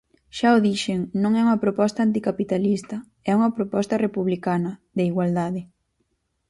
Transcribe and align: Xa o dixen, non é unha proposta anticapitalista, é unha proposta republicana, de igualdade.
Xa 0.37 0.49
o 0.57 0.59
dixen, 0.67 0.99
non 1.23 1.31
é 1.39 1.41
unha 1.47 1.61
proposta 1.65 1.99
anticapitalista, 2.07 2.95
é 3.29 3.31
unha 3.39 3.53
proposta 3.57 3.95
republicana, 4.05 4.71
de 4.97 5.03
igualdade. 5.09 5.61